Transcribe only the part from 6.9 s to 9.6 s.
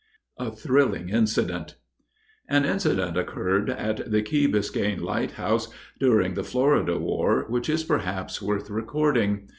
war, which is perhaps worth recording.